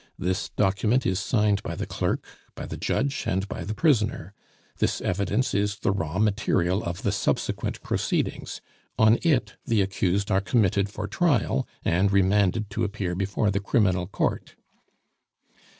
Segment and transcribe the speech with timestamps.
[0.17, 4.33] This document is signed by the clerk, by the judge, and by the prisoner.
[4.79, 8.61] This evidence is the raw material of the subsequent proceedings;
[8.97, 14.07] on it the accused are committed for trial, and remanded to appear before the Criminal
[14.07, 14.55] Court."